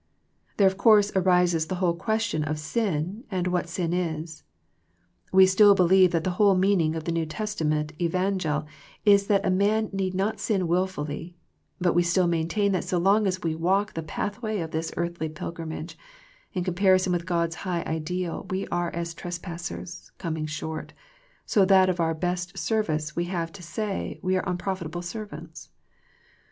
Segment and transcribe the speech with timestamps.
[0.57, 4.41] There of course arises the whole question of sin and of what sin is.
[5.31, 8.65] We still believe that the whole meaning of the 'New Testament evangel
[9.05, 11.37] is that a man need not sin willfully,
[11.79, 15.29] but we still maintain that so long as we walk the pathway of the earthly
[15.29, 15.95] pilgrimage,
[16.51, 20.93] in comparison with God's high ideal we are as tres passers, coming short,
[21.45, 25.69] so that of our best service we have to say" we are unprofitable servants."